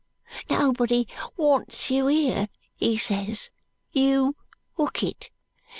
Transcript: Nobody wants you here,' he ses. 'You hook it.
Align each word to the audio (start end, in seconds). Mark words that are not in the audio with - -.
Nobody 0.49 1.07
wants 1.37 1.91
you 1.91 2.07
here,' 2.07 2.49
he 2.75 2.97
ses. 2.97 3.51
'You 3.91 4.35
hook 4.75 5.03
it. 5.03 5.29